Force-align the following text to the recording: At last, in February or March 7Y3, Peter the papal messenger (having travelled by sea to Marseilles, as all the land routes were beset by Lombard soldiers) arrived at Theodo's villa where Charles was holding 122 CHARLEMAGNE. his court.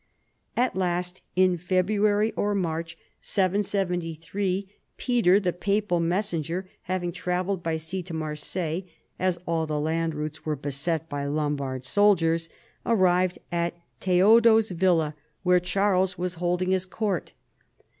At 0.57 0.75
last, 0.75 1.21
in 1.35 1.59
February 1.59 2.31
or 2.31 2.55
March 2.55 2.97
7Y3, 3.21 4.67
Peter 4.97 5.39
the 5.39 5.53
papal 5.53 5.99
messenger 5.99 6.67
(having 6.89 7.11
travelled 7.11 7.61
by 7.61 7.77
sea 7.77 8.01
to 8.01 8.13
Marseilles, 8.15 8.85
as 9.19 9.37
all 9.45 9.67
the 9.67 9.79
land 9.79 10.15
routes 10.15 10.43
were 10.43 10.55
beset 10.55 11.07
by 11.07 11.27
Lombard 11.27 11.85
soldiers) 11.85 12.49
arrived 12.83 13.37
at 13.51 13.75
Theodo's 13.99 14.71
villa 14.71 15.13
where 15.43 15.59
Charles 15.59 16.17
was 16.17 16.33
holding 16.33 16.69
122 16.69 16.89
CHARLEMAGNE. 16.97 17.17
his 17.21 17.25
court. 17.31 17.33